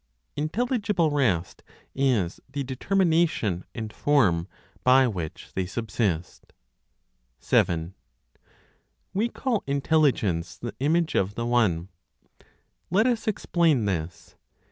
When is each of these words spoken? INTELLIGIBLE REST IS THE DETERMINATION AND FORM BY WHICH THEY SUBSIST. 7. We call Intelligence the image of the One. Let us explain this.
INTELLIGIBLE 0.35 1.11
REST 1.11 1.61
IS 1.93 2.39
THE 2.51 2.63
DETERMINATION 2.63 3.65
AND 3.75 3.93
FORM 3.93 4.47
BY 4.83 5.05
WHICH 5.07 5.51
THEY 5.53 5.67
SUBSIST. 5.67 6.53
7. 7.39 7.93
We 9.13 9.29
call 9.29 9.63
Intelligence 9.67 10.57
the 10.57 10.73
image 10.79 11.13
of 11.13 11.35
the 11.35 11.45
One. 11.45 11.89
Let 12.89 13.05
us 13.05 13.27
explain 13.27 13.85
this. 13.85 14.35